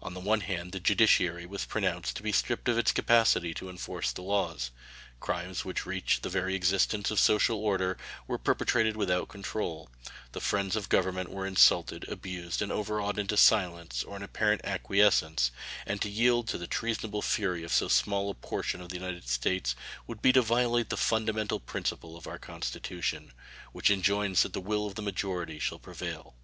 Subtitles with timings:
[0.00, 3.68] On the one hand the judiciary was pronounced to be stripped of its capacity to
[3.68, 4.70] enforce the laws;
[5.20, 9.90] crimes which reached the very existence of social order were perpetrated without control;
[10.32, 15.50] the friends of Government were insulted, abused, and overawed into silence or an apparent acquiescence;
[15.84, 19.28] and to yield to the treasonable fury of so small a portion of the United
[19.28, 19.76] States
[20.06, 23.32] would be to violate the fundamental principle of our Constitution,
[23.72, 26.34] which enjoins that the will of the majority shall prevail.